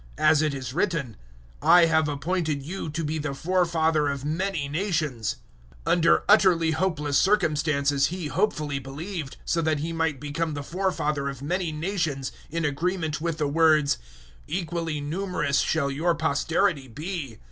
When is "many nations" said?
4.25-5.35, 11.43-12.31